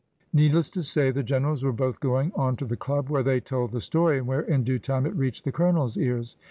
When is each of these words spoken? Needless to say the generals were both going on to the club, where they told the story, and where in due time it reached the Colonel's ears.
Needless 0.33 0.67
to 0.71 0.81
say 0.81 1.11
the 1.11 1.21
generals 1.21 1.63
were 1.63 1.71
both 1.71 1.99
going 1.99 2.31
on 2.33 2.55
to 2.55 2.65
the 2.65 2.75
club, 2.75 3.07
where 3.11 3.21
they 3.21 3.39
told 3.39 3.69
the 3.71 3.81
story, 3.81 4.17
and 4.17 4.25
where 4.25 4.41
in 4.41 4.63
due 4.63 4.79
time 4.79 5.05
it 5.05 5.13
reached 5.15 5.43
the 5.45 5.51
Colonel's 5.51 5.95
ears. 5.95 6.37